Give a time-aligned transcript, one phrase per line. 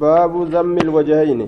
[0.00, 1.40] باب ذم الوجهين.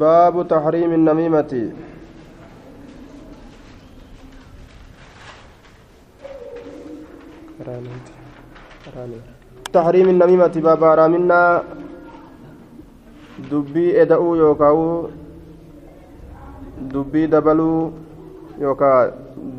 [0.00, 1.52] باب تحريم النميمة.
[9.72, 11.62] تحريم النميمة باب رامنا
[13.50, 14.80] دبي إدأو يوكاو.
[16.80, 17.26] دبي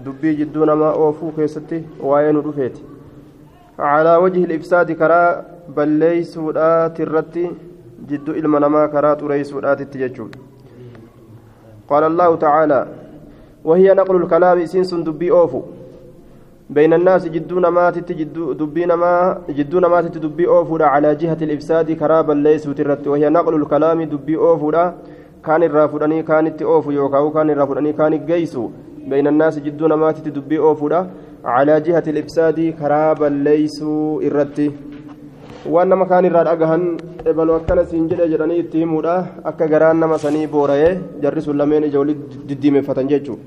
[0.05, 2.77] دبلو يوكا دبي جدو نما أوفو كيستي وين رفيت
[3.79, 5.45] على وجه الإفساد كرا
[5.77, 7.51] بليسودا ترتي
[8.09, 10.31] جدو إلما نما كرا تريسودا تتججون
[11.89, 12.81] قال الله تعالى
[13.65, 15.63] وهي نقل الكلام سنس دبي أوفو
[16.71, 18.13] بين الناس جدون ماتت
[18.61, 24.03] دبين ما جدون ماتت دبي أوفودا على جهة الإفساد كرابا ليس ترت وهي نقل الكلام
[24.03, 24.95] دبي أوفودا
[25.47, 28.71] كان الرافدني كانت أوفو يوكاو كان الرافدني كان جيسو
[29.08, 31.00] بين الناس جدون ماتت دبي أوفودا
[31.46, 33.80] على جهة الإفساد كرابا ليس
[34.28, 34.72] إرتي.
[35.68, 36.84] dhagahan
[37.26, 40.92] ebalu akkana siin jedhe jedhanii itti himuudha akka garaan nama sanii boora'ee
[41.24, 43.44] jarri sun lameen ija walii diddiimeffatan jechuudha.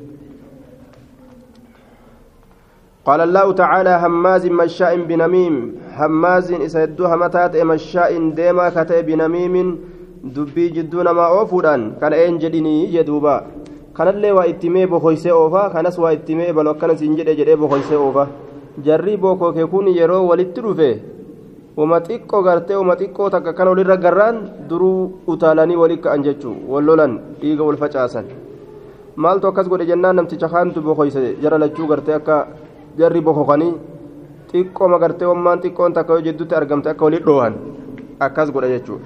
[3.06, 5.54] قال الله تعالى هماز مشاء بنميم.
[5.96, 9.78] هماز إسدو همتات مشاء ديما كتئ بنميم.
[10.24, 13.59] دبي جدون ما أوفودان كان أين جديني جدوبا.
[13.96, 18.24] كان اللي وإتمي بخويسي أوفا كانس وإتمي بلو كان سنجد جدي بخويسي أوفا
[18.84, 20.92] جري بوكو كيكون يرو ولتلوفه
[21.76, 24.36] wama xiqqoo gartee wama xiqqoo takka kan walirra garraan
[24.68, 28.26] duruu utaalanii walii ka'an jechuu wal lolan dhiiga wal facaasan
[29.16, 32.36] maaltu akkas godhe jennaan namticha kaantu bokoyse jara lachuu gartee akka
[32.98, 33.72] jarri bokokanii
[34.50, 37.54] xiqqooma gartee wammaan xiqqoon takka yoo jidduutti argamte akka walii dhoohan
[38.26, 38.98] akkas godhe jechuu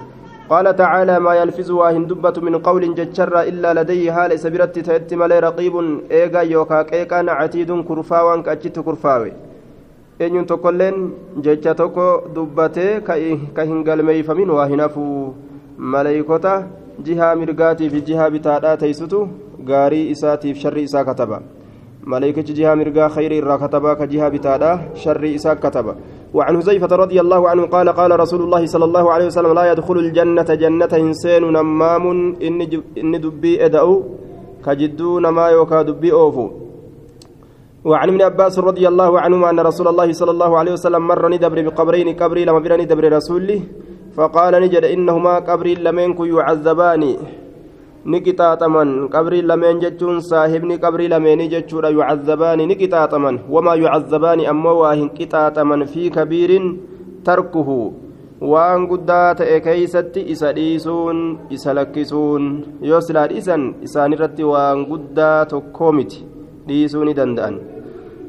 [0.49, 5.39] قال تعالى ما يلفظ واهن دبة من قول ججر إلا لديه حال سبرت تأتي ملي
[5.39, 5.75] رقيب
[6.11, 9.33] إيغا يوكا كيكا عتيد كرفاوان كأجت كرفاوي
[10.47, 10.95] tokkolleen
[11.45, 15.35] jecha tokko dubbatee ka hin galmeeyfamin waa hin hafuu
[15.77, 16.53] maleeykota
[17.07, 19.19] jihaa mirgaatii fi jihaa bitaadhaa teeysutu
[19.71, 21.41] gaarii isaatiif sharri isaa kataba
[22.05, 25.95] ملائكة جهة مرقا خير إرى كتبا كجهة بتادا شر إساك كتبا
[26.35, 29.97] وعن حذيفة رضي الله عنه قال قال رسول الله صلى الله عليه وسلم لا يدخل
[30.05, 32.05] الجنة جنة إنسان نمام
[32.47, 32.61] إن,
[33.01, 33.91] إن دبي أدأو
[34.65, 36.45] كجدو نما يوكا دبي أوفو.
[37.85, 41.59] وعن ابن عباس رضي الله عنهما أن رسول الله صلى الله عليه وسلم مر ندبر
[41.67, 43.59] بقبرين قبري لما بر ندبر رسوله
[44.17, 47.03] فقال نجد إنهما قبري لمنك يعذبان
[48.05, 55.85] نكتاتمن قبري لمن جتون صاحبني قبري لمن جتون يعذبان نكتاتمن وما يعذبان أما واهن كتاتمن
[55.85, 56.51] في كبير
[57.25, 57.69] تركه
[58.35, 62.43] waan guddaa ta'e keeysatti isa dhiisuun isa lakkisuun.
[62.83, 66.19] Yoo silaa dhiisan isaanirratti waan guddaa tokkoo miti.
[66.67, 67.55] Dhiisuu ni danda'an.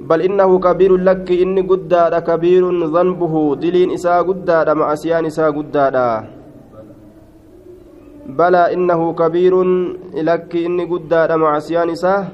[0.07, 2.63] بل إنه كبير لك إني قداد كبير
[2.95, 5.97] ذنبه دلين إسا قداد معسيان إسا قداد
[8.29, 9.55] بلى إنه كبير
[10.15, 12.29] لك إني قداد معسيان إسا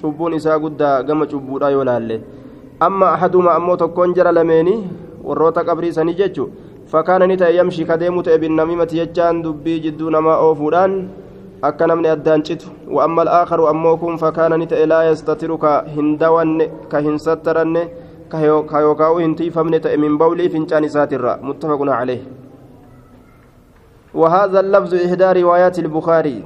[0.00, 2.16] cubbuun isaa guddaa gama cubbuudha yoo laalle
[2.86, 4.74] amma ahaduma ammoo tokkoon jara lameeni
[5.28, 6.44] warroota qabrii sanii jechu
[6.92, 10.94] fakkaana ni ta'e yamshii kadeemu ta'e binnamimati jechaan dubbii jidduu namaa oofuudhaan
[11.70, 16.18] akka namni addaan citu wa'amma al'aakaru ammoo kun fakkaana ni ta'e laa yastatiru ka hin
[16.18, 17.82] dawanne ka hin sattaranne
[18.34, 22.20] ka yookaa'u hin tiifamne ta'e min bawlii fincaan isaatirra muttafaqun caleh
[24.14, 26.44] وهذا اللفظ إحدى روايات البخاري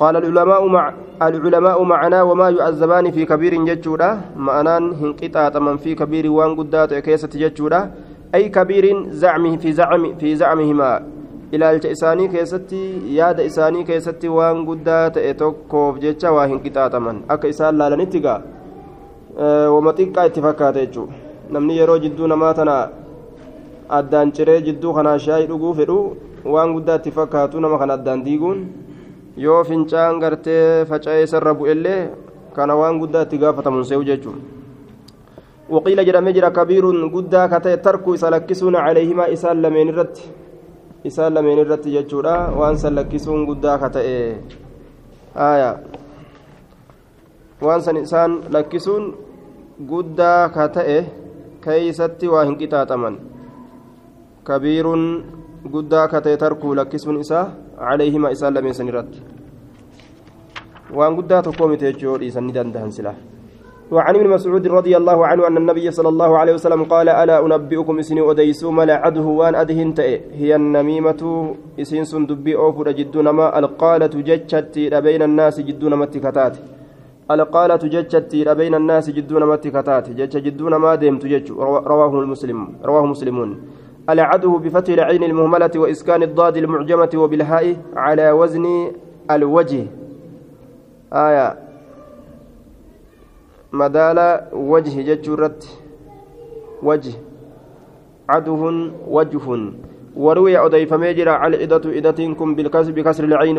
[0.00, 0.92] قال العلماء مع
[1.22, 7.30] العلماء معنا وما يعذبان في كبير ججودا معنان هنقطع من في كبير وان قدات كيسة
[7.34, 7.90] ججودا
[8.34, 11.16] أي كبير زعمه في زعم في زعمهما
[11.52, 18.40] keessatti waan guddaa ta'e tokkoof jecha waa hin qixaaxaman akka isaan laalanitti gaa
[19.74, 21.14] wama xiqqaa itti fakkaata jechuudha
[21.50, 22.88] namni yeroo jidduu namaa tana
[23.88, 25.98] addaan ciree jidduu kanaa shaayii dhuguu fedhu
[26.44, 28.66] waan guddaa guddaatti fakkaatu nama kan addaan diiguun
[29.36, 32.10] yoo fincaan gartee faca'ee sarra bu'ellee
[32.54, 34.40] kana waan guddaatti gaafatamuun see'u jechuudha.
[35.70, 40.30] Waqiila jedhamee jira kabiiruun guddaa kata'e tarkuu isa lakkisuun caleehimaa isaan lameen irratti
[41.04, 42.54] isaan lameen irratti jechuudha.
[42.58, 44.16] Waan san lakkisuun guddaa kata'e
[45.34, 45.76] aayaa.
[47.62, 49.14] Waan san isaan lakkisuun
[49.88, 50.98] guddaa kata'e
[51.60, 52.56] keeysatti waa hin
[56.74, 57.46] lakkisuun isaa
[57.78, 59.22] calayhima isaan lameen san irratti.
[60.96, 63.18] Waan guddaa tokkoo miti jechuu yoo dhiisan ni dandahan silaa
[63.90, 67.98] وعن ابن مسعود رضي الله عنه أن النبي صلى الله عليه وسلم قال ألا أنبئكم
[67.98, 69.94] إسني أديسو ملا عده وان أدهن
[70.40, 71.22] هي النميمة
[71.78, 74.74] إسن سندبي أوفر جدون ما القالة جتشت
[75.06, 76.54] بين الناس جدون ما التكتات
[77.30, 81.50] القالة جتشتي بين الناس جدون متكتات جتش جدون ما ديمت جتش
[81.90, 82.58] رواه المسلم
[82.88, 83.50] رواه مسلمون
[84.10, 88.92] العده بفتح العين المهملة وإسكان الضاد المعجمة وبالهاء على وزن
[89.30, 89.86] الوجه.
[91.12, 91.58] آية.
[93.72, 95.78] مدال وجه جتشرت
[96.82, 97.12] وجه.
[98.28, 99.72] عده وجه.
[100.16, 103.58] وروي أضيف ميجر على إدة إدتكم بالكسر بكسر العين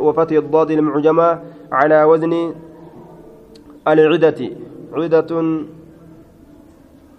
[0.00, 1.40] وفتح الضاد المعجمة
[1.72, 2.54] على وزن
[3.88, 4.40] العدة.
[4.92, 5.30] عدة.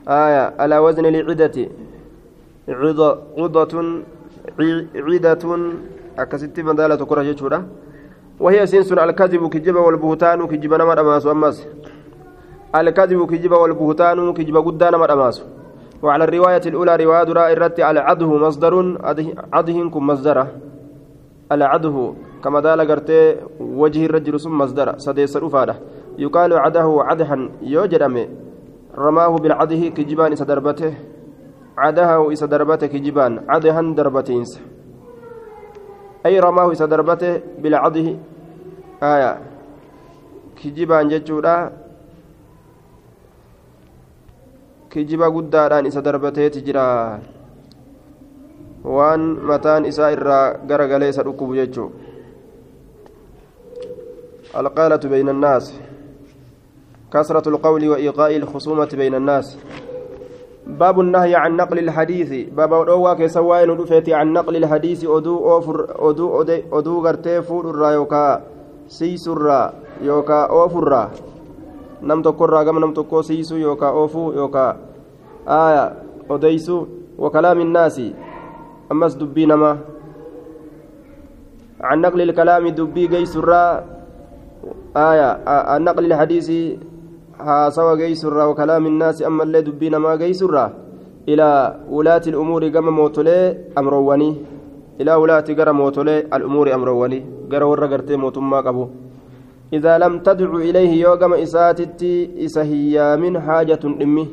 [0.08, 0.54] آية.
[0.60, 1.68] على وزن العدة.
[2.72, 3.74] عضة عدة
[6.20, 7.66] أكست مدالة كرة
[8.40, 11.68] وهي سنس الكذب كجب والبهتان كجب نمر أماس أماس.
[12.76, 15.44] الكذب كجب والبهتان كجب قدان نمر أماس.
[16.04, 18.98] وعلى الرواية الأولى رواية دراء الرت على عده مصدر
[19.54, 20.48] عدهنكم مصدره
[21.52, 22.14] على عده
[22.44, 24.98] كما دال قرتي وجه الرجل ثم مصدر.
[24.98, 25.76] سديس رفاده
[26.18, 28.28] يقال عده عدها يوجرم
[28.98, 30.94] رماه بالعده كجبان سدربته
[31.78, 34.62] عده إسدربته كجبان عدها دربتينس
[36.26, 38.08] أي رماه إسدربته بالعده
[39.04, 39.34] آية.
[40.60, 41.08] كجبان
[44.92, 47.16] kijiba guddaadhaan isa darbateeti jira
[48.84, 51.92] waan mataan isaa irraa garagalee isa dhukkubu jechuu
[54.52, 55.80] القالة بين الناس.
[57.14, 59.58] كثرة القول وإيقاء الخصومة بين الناس.
[60.68, 62.54] باب النهي عن نقل الحديث.
[62.54, 65.06] باب أدوى كسوائن رفيت عن نقل الحديث.
[65.06, 65.78] أدو أوفر
[66.10, 68.42] أدو أدو أدو غرتي فور يوكا
[68.88, 71.10] سيس الرا يوكا أوفر
[72.02, 74.78] nam tokkorraa gama nam tokkoo siisuu yookaan oofuu yookaan
[75.46, 75.84] aaya
[76.30, 76.88] odeysuu
[77.18, 78.16] wakalaami innaasi
[78.90, 79.78] ammas dubbii namaa
[81.81, 83.66] عن نقل الكلام دبي جيسرا
[84.94, 86.50] آية عن نقل الحديث
[87.98, 90.66] جيسرا وكلام الناس أما اللي دبينا ما جيسرا.
[91.30, 91.50] إلى
[91.90, 94.30] ولاة الأمور كما موتولي أمروني.
[95.02, 97.20] إلى ولاة قرى موتولي الأمور أمروني.
[97.52, 98.86] قرى ورى قرتي موتما قبو.
[99.74, 104.28] إذا لم تدع إليه يوغم إساتتي إسهيا من حاجة إمي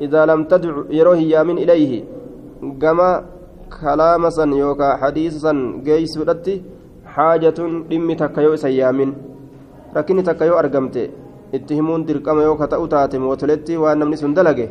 [0.00, 2.04] إذا لم تدع يروه من إليه.
[2.82, 3.24] كما
[3.80, 6.18] كلام سن يوكا حديث سن جيس
[7.04, 7.58] حاجة
[7.92, 9.12] إمي تكيو إسهيا من.
[9.92, 11.10] takka yoo argamte
[11.52, 14.68] itti himuun dirqama yoo kata'u taate mootoletti waan namni sun dalage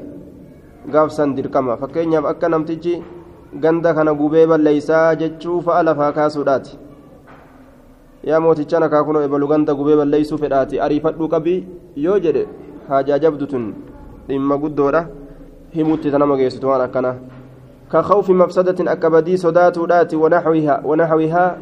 [0.91, 1.77] gaafsan dirqama.
[1.77, 3.03] Fakkeenyaaf akka namtichi
[3.61, 6.77] ganda kana gubee balleeysaa jechuu fa'a lafaa kaasuudhaati.
[8.23, 10.79] Yaa mooticha nakaa kunoo ebalu ganda gubee balleeysuu fedhaati.
[10.79, 12.47] Ariifadhuu qabii yoo jedhe
[12.89, 13.73] haajaa jabdutun
[14.27, 15.05] dhimma guddoodha.
[15.75, 17.15] Himutti tanama geessitu waan akkana.
[17.91, 20.15] Ka khawfi mafsadatin akka badii sodaatuudhaati.
[20.15, 21.55] Wanaxwihaa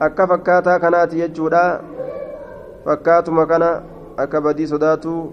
[0.00, 1.80] akka fakkaataa kanaati jechuudha.
[2.84, 3.82] Fakkaatuma kana
[4.16, 5.32] akka badii sodaatu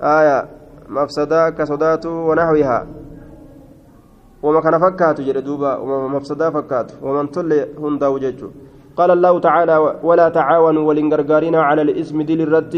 [0.00, 0.48] aya
[0.88, 2.86] mafsadaa akka sodaatu wanaxwihaa
[4.42, 8.18] wama kana fakkaatu jedhe duuba wama mafsadaa fakkaatu waman tolle hundaa'u
[8.94, 12.74] قال الله تعالى ولا تعاونوا ولنغرغارنا على الاسم دل الرد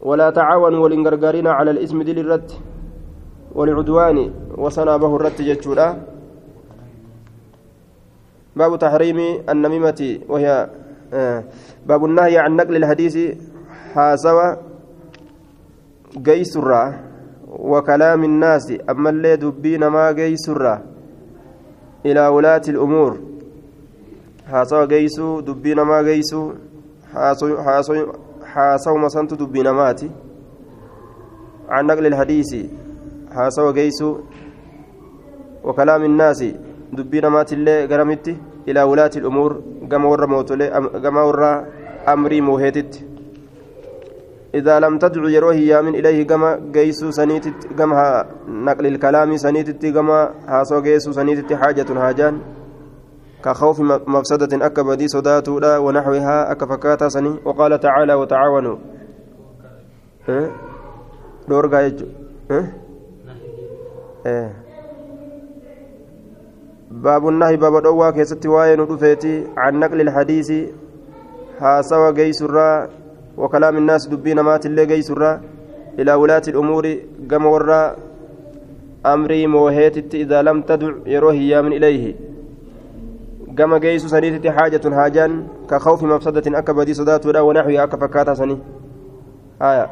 [0.00, 2.50] ولا تعاونوا ولنغرغارنا على الاسم دل الرد
[3.54, 4.18] والعدوان
[4.56, 5.88] وصنع به الرد جتشورا
[8.56, 9.18] باب تحريم
[9.52, 10.48] النميمة وهي
[11.86, 13.36] باب النهي عن نقل الحديث
[13.94, 14.56] حاسوى
[16.26, 16.82] قيسرا
[17.48, 20.82] وكلام الناس أما اللي دبين ما قيسرا
[22.06, 23.18] إلى ولاة الأمور.
[24.44, 26.52] haasawa geeysuu dubbii namaa geeysuu
[28.54, 30.10] haasawuma santu dubbii namaati
[31.68, 32.56] عن نقل الحديث
[33.34, 34.18] حاسوا جيسو
[35.64, 36.44] وكلام الناس
[36.92, 38.36] دبينا مات الله قرمت
[38.68, 39.50] إلى ولاة الأمور
[39.90, 40.66] قام ورا موتولي
[41.28, 41.66] ورا
[42.08, 43.04] أمري موهيتت
[44.54, 47.92] إذا لم تدعو يروه يامن إليه قام جيسو سنيتت قام
[48.48, 50.08] نقل الكلام سنيتت قام
[50.48, 52.38] حاسوا جيسو سنيتت حاجة هاجان
[53.44, 53.80] كخوف
[54.14, 58.76] مفسدة أكا بدي صداتولا ونحوها أكا فكاتا سني وقال تعالى وتعاونوا
[60.28, 60.50] أه؟
[61.48, 62.06] دورغا يجو
[62.50, 62.66] أه؟
[64.26, 64.50] أه.
[67.02, 70.52] باب النهي باب الأوى كيست واين ودفيتي عن نقل الحديث
[71.60, 72.88] هاسوا جيسرا
[73.36, 75.40] وكلام الناس دبين مات اللي جيسرا
[75.98, 76.96] إلى ولاة الأمور
[77.30, 77.96] قم ورا
[79.06, 82.14] أمري موهيت إذا لم تدع يروه من إليه.
[83.54, 85.34] gama geessu saniititti haajatun haajaan
[85.70, 88.58] ka khawfi mafsadatin akka badii sodaatuudha wanaxwii akka fakkaataa sanii
[89.60, 89.84] haya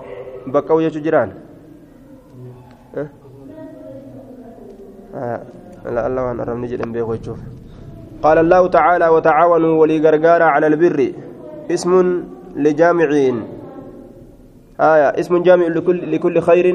[0.56, 1.30] baqqa'u jechu jiraan
[5.86, 7.38] الله وأن أرمني جدا بيخوتشوف
[8.22, 11.12] قال الله تعالى وتعاونوا ولي غرغارا على البر.
[11.70, 11.92] اسم
[12.56, 13.36] لجامعين.
[14.80, 16.66] آية اسم جامع لكل, لكل خير.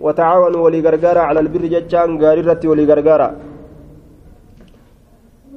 [0.00, 1.62] وتعاونوا ولي غرغارة على البر.
[1.72, 3.28] جتشان غاررة ولي غرغارة.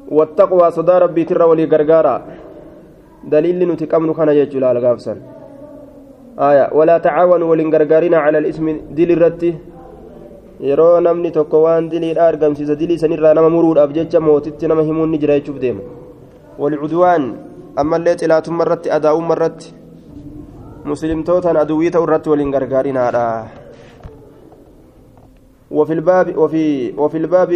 [0.07, 2.15] والتقوى صدى ربي ترى ولي غرغارة.
[3.27, 5.15] دليل نتكمن يجول على غافسا
[6.39, 9.74] آية ولا تعاونوا ولي غرغارين على الاسم دل الرتي.
[10.59, 15.17] Yeroo namni tokko waan diliidha argamsiisa dilii sanirraa nama muruudhaaf jecha mootitti nama himuun ni
[15.23, 15.81] jira jechuuf deema
[16.59, 17.25] walcudwaan
[17.75, 19.73] ammallee xilaatumma irratti adaa'umma irratti
[20.85, 23.47] مسلمتوتان أدوية الرت والإنغرغارين هذا
[25.71, 27.51] وفي الباب وفي وفي الباب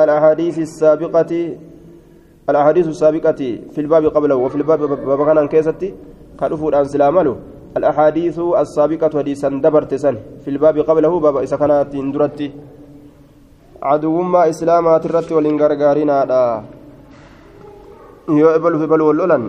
[0.00, 1.32] الأحاديث السابقة
[2.50, 3.40] الأحاديث السابقة
[3.74, 5.94] في الباب قبله وفي الباب باب كان كيستي
[6.40, 7.36] كالأفور أن سلامله
[7.76, 10.16] الأحاديث السابقة حديثا دبرت سن.
[10.44, 12.48] في الباب قبله باب إذا كانت اندرتي
[13.82, 16.42] عدو ما إسلامات الرت والإنغرغارين هذا
[18.28, 19.44] يو إبل في بل والأولن.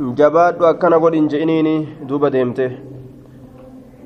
[0.00, 2.30] jabaadhu akkana godhin je'iniini duuba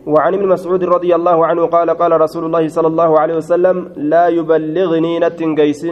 [0.05, 4.29] وعن ابن مسعود رضي الله عنه قال قال رسول الله صلى الله عليه وسلم لا
[4.29, 5.83] يبلغني نتنجيس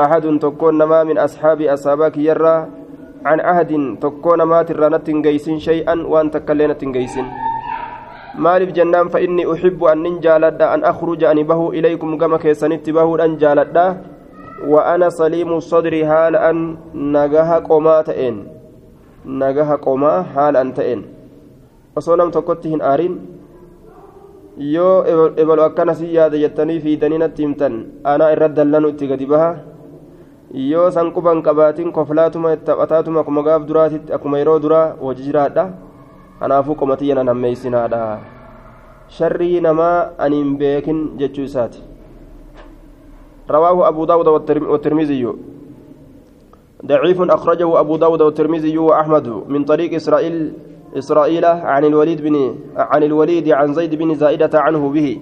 [0.00, 2.83] أحد تكون ما من أصحاب أصحابك يرى.
[3.24, 7.16] عن عهد تكون ما ترى نتنجيس شيئا وأن تكلي نتنجيس
[8.38, 13.36] مالف جنان فإني أحب أن ننجالد أن أخرج أن به إليكم كما كيسنت به أن
[13.36, 13.76] جالد
[14.66, 17.58] وأنا سليم الصدر هال أن نجاها
[19.24, 21.00] haala an ta'een
[21.96, 23.14] osoo nam tokkotti hin aarin
[24.74, 25.04] yoo
[25.42, 27.78] ebalu akkanasii yaada jettanii fiidanii natti himtan
[28.12, 29.48] anaa irra dallanu itti gadi baha
[30.54, 35.64] yoo san quban qabaatiin koflaatuma taphataatuma akkuma gaaf duraatitti akkuma yeroo duraa hojii jiraadha
[36.40, 38.02] kanaafuu qomatiyya nan hammeeysinaadha
[39.16, 41.82] sharrii namaa ani hin beekin jechuu isaati
[43.50, 45.28] رواه أبو داود والترمذي
[46.86, 50.52] ضعيف أخرجه أبو داود والترمذي وأحمد من طريق إسرائيل
[50.96, 55.20] إسرائيل عن الوليد بن عن الوليد عن زيد بن زائدة عنه به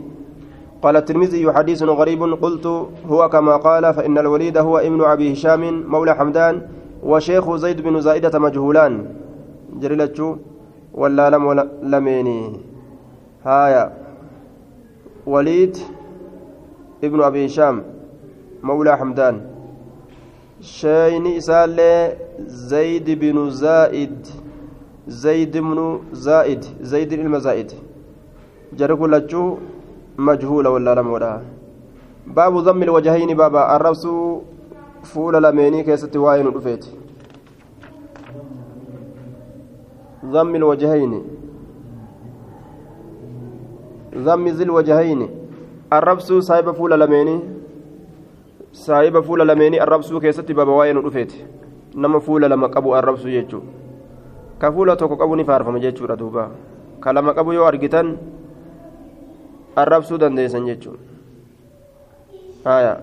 [0.82, 2.66] قال الترمذي حديث غريب قلت
[3.06, 6.62] هو كما قال فإن الوليد هو ابن أبي هشام مولى حمدان
[7.02, 9.06] وشيخ زيد بن زائدة مجهولان.
[9.80, 10.36] جريلتشو
[10.94, 12.60] ولا لم لميني.
[13.44, 13.92] هايا.
[15.26, 15.76] وليد
[17.04, 17.82] ابن أبي هشام
[18.62, 19.46] مولى حمدان.
[20.60, 24.26] شيني إسالي زيد بن زائد.
[25.08, 26.64] زيد بن زائد.
[26.80, 27.72] زيد المزائد.
[28.78, 29.56] جركو لجو.
[30.18, 31.42] مجهولة ولا لمودا
[32.26, 34.06] باب ضم الوجهين بابا الربس
[35.04, 36.84] فول لميني كيست واين رفيت
[40.24, 41.22] ضم الوجهين
[44.16, 45.28] ضم ذي الوجهين
[45.92, 47.52] الربس صاحب فول لميني
[49.26, 51.44] fuula lameenii arrabsuu keessatti baba waa'ee nu dhufeeti
[51.94, 53.66] nama fuula lama qabu arrabsuu jechuudha
[54.58, 56.50] ka fuula tokko qabu ni faarfama jechuudha duuba
[57.00, 58.16] ka lama qabu yoo argitan
[59.76, 60.66] arrabsuu dandeessan
[62.64, 63.00] haya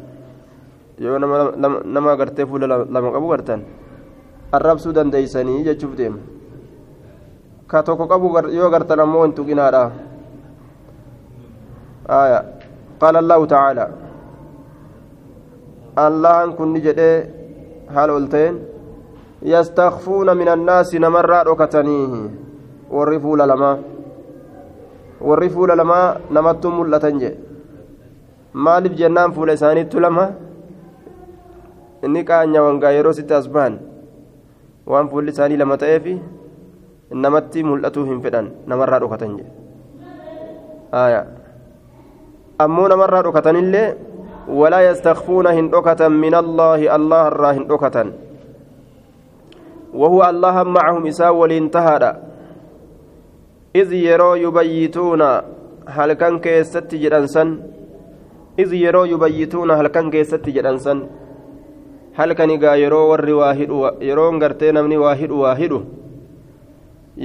[0.99, 3.61] yoo nama gartee fuula lama qabu gartan
[4.51, 6.19] arrabsuu dandeeysanii jechuuf deema
[7.67, 9.91] ka tokko qabu yoo gartan ammoo hin tuqinaadha
[12.07, 12.39] haya
[13.01, 13.85] qaala allahu tacaala
[16.05, 17.17] allahan kunni jedhee
[17.95, 18.59] haala ol ta'een
[19.53, 22.29] yastakfuuna min annaasi namarraa dhokatanii
[25.21, 27.37] warri fuula lamaa warri fuula lamaa namattu mul'atan jedhe
[28.53, 30.31] maaliif jennaan fuula isaaniittu lama
[32.03, 33.79] inni qaanya wangaa yeroo sitti as bahan
[34.85, 36.05] waan fuulli isaanii lama ta'eef
[37.13, 39.51] namatti mul'atuu hin fedhan namarraa dhokatan jedhe
[42.59, 44.09] ammoo namarraa dhokatanillee
[44.49, 48.11] ولا يستخفون هندوكة من الله الله الرا هندوكة
[49.93, 52.15] وهو الله معهم إساء والانتهى
[53.73, 55.43] iz yeroo yubayyituuna
[55.85, 57.49] halkan keessatti jedhansan
[58.57, 61.05] iz yeroo yubayyituuna halkan keessatti jedhansan
[62.17, 65.79] halkan egaa yeroo warri waa hidhu yeroon gartee namni waa hidhu waa hidhu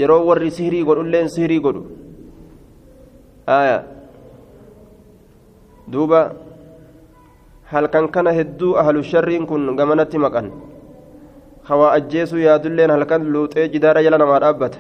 [0.01, 1.83] yeroo warri sihirii godhulleen sihirii godhu
[3.47, 3.83] aya
[5.93, 6.21] duuba
[7.73, 10.53] halkan kana hedduu ahlu sharriin kun gamanatti maqan
[11.69, 14.79] hawaa ajjeesuu yaadulleen halkan luuxee jidaara jala namaa dhaabbata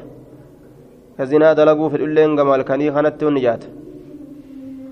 [1.16, 3.68] ka zinaa dalaguu fedhulleen gama halkanii kanatti ni jaata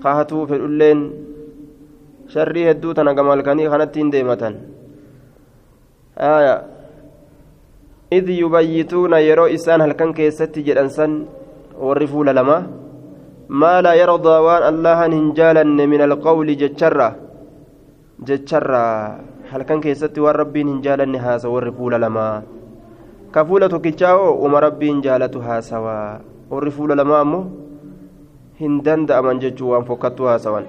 [0.03, 1.01] kaahatuu fedhulleen
[2.33, 4.55] sharrii hedduu tana gama halkanii kanatti hin deematan
[8.17, 11.11] إذ يبيتون يرو إسان هل كان كيستي جدنسان
[11.85, 12.57] ورفول لما
[13.49, 16.49] ما لا يرضى وان الله هنجالا من القول
[19.53, 22.41] halkan keessatti waan rabbiin hin jaalanne haasa warri fuula lamaa
[23.33, 26.21] ka fuula tokkichaa hoo uma rabbiin jaalatu haasawaa
[26.53, 27.43] warri fuula lamaa ammoo
[28.61, 30.65] hin danda'aman jechuu waan fokkattuu haasawan.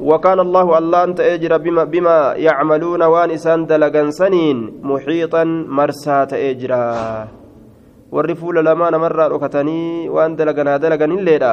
[0.00, 5.44] وكان الله الله أنت أجر بما, بما يعملون وان إسان دلغن سنين محيطا
[5.78, 6.84] مرسات أجرا
[8.12, 11.52] والرفول لما نمر ركتني وان دلغن دلغن الليلة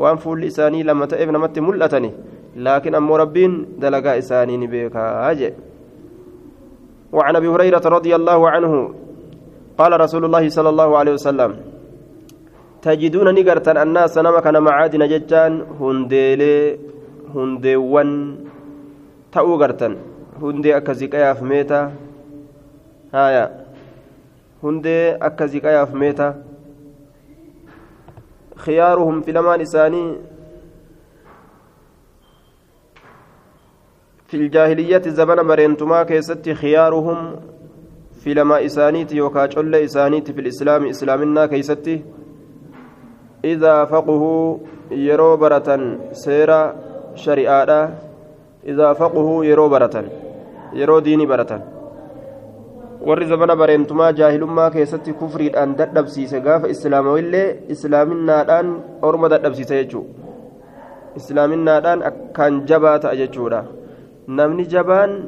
[0.00, 2.10] وان فول إساني لما تئب نمت ملأتني
[2.56, 4.54] لكن أمو ربين دلغا إساني
[5.30, 5.50] أجي
[7.12, 8.72] وعن أبي هريرة رضي الله عنه
[9.78, 11.50] قال رسول الله صلى الله عليه وسلم
[12.82, 16.56] تجدون نقرتا الناس نمك معادن ججان هنديلي
[17.34, 18.10] hundeewwan
[19.30, 19.96] ta'uu gartan
[20.40, 21.80] hundee akka ziqayaaf meeta
[23.12, 23.44] haya
[24.62, 26.34] hundee akka ziqayaaf meeta
[28.64, 30.08] khiyaaruhum filamaan isaanii
[34.28, 37.18] في الجاهلية زمن برينتما كيست خيارهم
[38.26, 42.00] لما إسانيت يوكا جل إسانيت في الإسلام إسلامنا كيست
[43.44, 44.58] إذا فقهوا
[44.90, 45.68] يرو برة
[46.12, 46.88] سيرا
[47.24, 47.78] shari'aadha
[48.72, 50.06] idaa faquhuu yeroo baratan
[50.80, 51.62] yeroo diinii baratan
[53.08, 58.70] warri zabana bareentumaa jaahilummaa keessatti kufriidhaan dadhabsiise gaafa islaamawillee islaaminaadhaan
[59.10, 60.04] orma dadhabsiise jechuu
[61.20, 63.64] islaaminaadhaan akkaan jabaa ta'a jechuudha
[64.40, 65.18] namni jabaan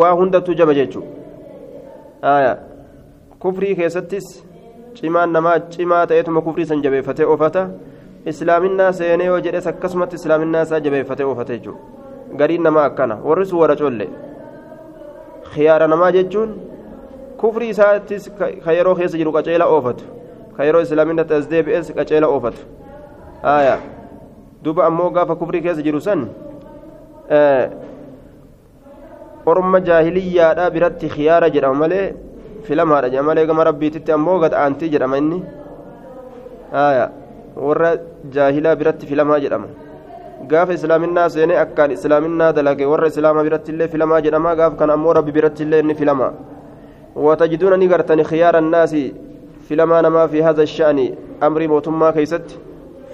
[0.00, 1.04] waa hundattuu jaba jechuu
[3.38, 4.44] kufrii keessattis
[4.94, 7.68] cimaan namaa cimaa ta'eetuma kufrii san jabeeffatee oofata.
[8.26, 11.80] Islaaminaa seenee yoo jedhes akkasumatti islaaminaa isaa jabeeffatee oofate jechuudha.
[12.36, 13.18] Gariin namaa akkana.
[13.24, 14.08] Warri sun warra colle.
[15.54, 16.56] Khiyaara namaa jechuun
[17.36, 18.30] kufrii isaattis
[18.64, 20.04] ka yeroo keessa jiru qaceela oofatu.
[20.56, 22.58] Ka yeroo islaaminatti as deebi'es qaceela oofatu.
[24.64, 26.28] Duuba ammoo gaafa kufrii keessa jiru san
[29.52, 32.06] orma jaahiliyyaadha biratti khiyaara jedhama malee
[32.66, 35.38] filamaadha jedhama malee gama rabbiititti ammoo gad aantii jedhama inni
[37.66, 37.90] warra
[38.36, 39.68] jaahilaa biratti filamaa jedhama
[40.50, 45.12] gaafa islaaminaa seenee akkaan islaaminaa dalage warra islaamaa biratti illee filamaa jedhama gaafa kan ammoo
[45.18, 46.28] rabbi biratti illee inni filama
[47.26, 49.02] watajiduuna ni gartani khiyaara annaasi
[49.68, 51.06] filamaa namaa fi haadha sha'ani
[51.48, 52.54] amrii mootummaa keeysatti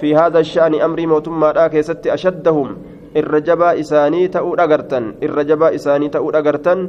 [0.01, 2.71] fi haadha sha'ani amrii mootummaadhaa keessatti ashaddahum
[3.21, 6.81] irra jabaa isaanii ta'uu dhagartan irra jabaa isaanii ta'uu dhagartan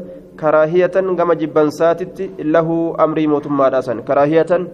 [0.42, 4.68] karaahiyatan gama jibbansaatitti lahu amrii mootummaadhaa san karaahiyatan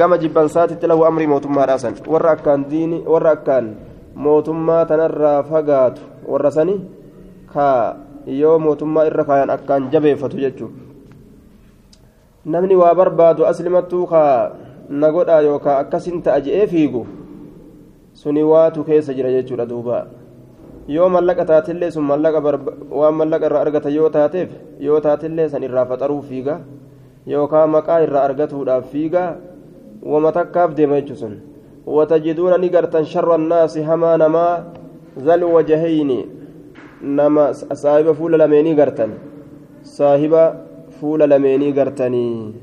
[0.00, 3.70] gama jibbansaatitti lahu amrii mootummaadhaa san warra akkaan diini warra akkaan
[4.26, 6.00] mootummaa tanarraa fagaatu
[6.32, 6.80] warra sani
[7.52, 7.68] ka
[8.26, 10.72] yoo mootummaa irra kaayan akkaan jabeeffatu jechuun.
[12.46, 14.22] Namni waa barbaadu aslimattuu ka
[14.88, 17.06] na godhaa yookaan akkasin ta'a je'ee fiigu
[18.14, 20.06] suni waatu keessa jira jechuudha duuba
[20.88, 22.38] yoo mallaqa taatillee sun mallaqa
[22.90, 26.60] waan mallaqa irraa argata yoo taateef yoo taatillee san irraa faxaruu fiiga
[27.26, 29.22] yookaan maqaa irraa argatuudhaaf fiiga
[30.12, 31.34] wama takkaaf deema jechuun sun
[31.96, 34.52] watajiduuna ni gartan sharra annaasi hamaa namaa
[35.26, 36.18] zal wajahayni
[37.18, 39.12] nama saahiba fuula lameenii gartan
[39.96, 40.44] saahiba
[41.00, 42.54] fuula lameenii gartanii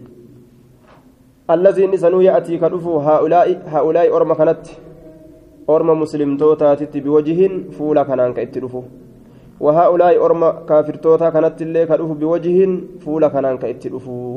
[1.47, 4.79] allaziin isanuu ya'atii ka dhufu haa'ulaa'i orma kanatti
[5.67, 8.83] orma muslimtootaatitti biwajihin fuula kanaan ka itti dhufu
[9.63, 12.57] وهؤلاء أرم كافر توتا كانت اللي كدوف بوجه
[12.99, 13.89] فولا كانان كإتي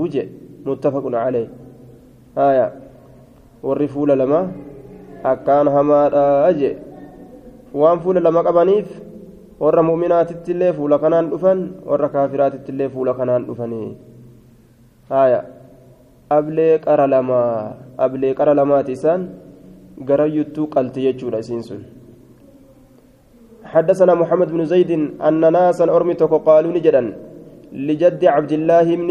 [0.03, 0.29] وجه
[0.67, 1.49] متفق عليه
[2.39, 2.67] آية
[3.67, 4.53] warri fuula lama
[5.25, 6.71] akkaan hamaadha je
[7.75, 8.87] waan fuula lama qabaniif
[9.59, 13.97] warra mu'minaatitti illee fuula kanaan dhufan warra kaafiraatitti illee fuula kanaan dhufanii
[15.11, 15.41] haya
[16.39, 17.75] ablee qara lamaa
[18.07, 19.23] ablee qara lamaati isaan
[19.99, 21.63] garayyuttuu qalti jechuudha isiin
[23.67, 24.91] حدثنا محمد بن زيد
[25.29, 27.03] أن ناسا أرمتك قالوا نجدا
[27.73, 29.11] لجد عبد الله بن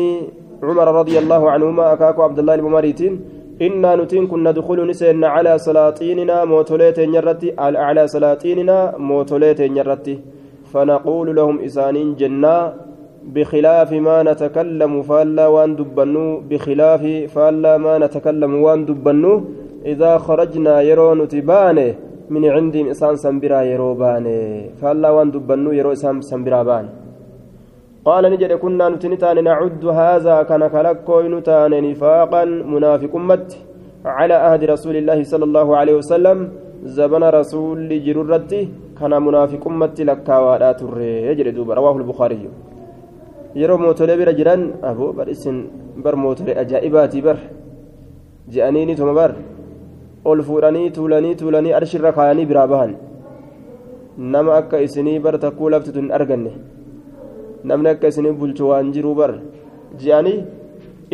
[0.64, 3.14] عمر رضي الله عنهما أكاكو عبد الله بن مريتين
[3.62, 10.16] إنا نتين كنا ندخل نسين على سلاطيننا موتوليت نرتي على سلاطيننا موتوليت نرتي
[10.72, 12.56] فنقول لهم إسانين جنة
[13.36, 19.34] بخلاف ما نتكلم فالا وان دبنو بخلاف فالا ما نتكلم وان دبنو.
[19.92, 21.88] إذا خرجنا يرون تبانه
[22.34, 24.40] من عندهم إسان سنبرا يروبانه
[24.80, 26.86] فالا وان دبنو يرو إسان سنبرا بان
[28.08, 32.44] قال نجد كنا نتنتان نعد هذا كان كلكو نتان نفاقا
[32.74, 33.50] منافق مت
[34.18, 36.38] على عهد رسول الله صلى الله عليه وسلم
[36.98, 38.62] زبن رسول جررتي
[39.00, 41.12] كان منافق مت لكاوادا تري.
[41.30, 42.50] يجري دوب رواه البخاري.
[43.56, 45.58] yeroo mootolee bira jiran aboo bar isin
[46.04, 47.38] bar mootolee ajaa'ibaati bar
[48.54, 48.86] je'anii
[50.26, 52.96] ol fuudhanii tuulanii tuulanii arshirra kaayanii biraa bahan.
[54.18, 56.52] Nama akka isinii bar takkuu laftitu hin arganne.
[57.64, 59.32] Namni akka isinii bulchu waan jiruu bar
[60.04, 60.40] je'anii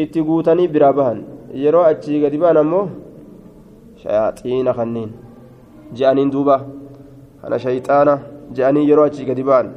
[0.04, 1.24] itti guutanii biraa bahan.
[1.64, 2.86] Yeroo achii gadi ba'an ammoo
[4.04, 5.12] shayaaxiina kanniin
[5.98, 6.62] je'aniin duuba.
[7.42, 8.20] Kana shayxaana
[8.56, 9.68] je'anii yeroo achii gadi ba'an.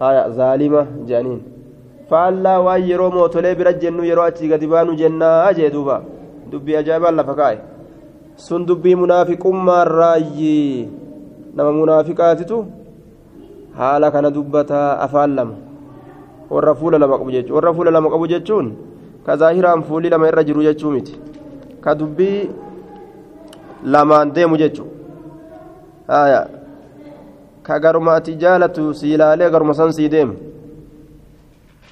[0.00, 1.40] Haya zaalima je'aniin.
[2.10, 6.02] Faallaa waan yeroo mootolee bira jennu yeroo achii gadi baanu jennaa jee duuba.
[6.52, 7.58] Dubbii ajaa'ibaan lafa kaa'e
[8.40, 10.88] sun dubbii munaafiqummaarraayyi
[11.56, 12.58] nama munaafiqaatitu
[13.78, 15.54] haala kana dubbataa afaan lama.
[16.50, 18.66] Warra fuula lama qabu jechuun warra fuula lama qabu jechuun
[19.26, 21.14] ka zaahiraan fuulli lama irra jiru jechuu miti.
[21.84, 22.50] Ka dubbii
[23.84, 24.88] lamaan deemu jechuun
[27.62, 30.34] ka garuma ati jaalatu si ilaalee garuma san sii deemu.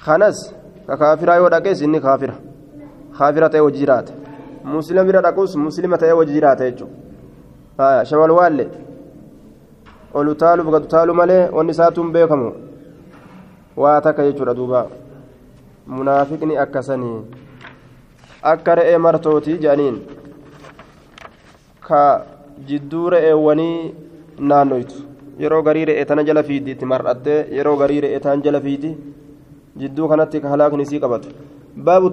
[0.05, 0.37] Kanas
[0.87, 2.35] ka kaafiraa yoo dhaqees inni kaafira.
[3.17, 4.18] Kaafira ta'e hojii jiraata
[6.35, 6.95] jiraata jechuudha
[7.77, 8.65] haya shawal waalle
[10.13, 12.49] olu taaluuf gadu taalu malee wanni isaatuun beekamu
[13.77, 14.87] waa takka jechuudha duuba
[15.87, 17.17] munaafiqni akkasanii
[18.53, 19.97] akka re'ee martootii jedhaniin
[21.87, 22.01] ka
[22.67, 23.93] jidduu re'eewwanii
[24.51, 24.95] naannoytu
[25.43, 28.91] yeroo garii re'ee tana jala fiiddi itti mar'attee yeroo garii re'ee taan jala fiiddi
[29.81, 31.29] jidduu kanatti ka halaakni isii qabatu
[31.89, 32.07] baabu